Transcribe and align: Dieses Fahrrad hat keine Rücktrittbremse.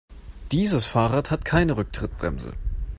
Dieses 0.51 0.83
Fahrrad 0.85 1.29
hat 1.29 1.45
keine 1.45 1.77
Rücktrittbremse. 1.77 2.53